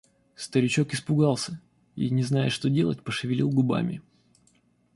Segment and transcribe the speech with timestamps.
[0.35, 1.61] Старичок испугался
[1.95, 4.01] и, не зная, что делать, пошевелил губами.